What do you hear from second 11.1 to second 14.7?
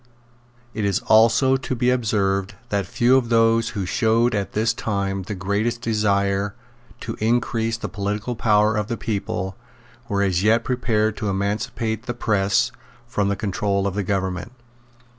to emancipate the press from the control of the government.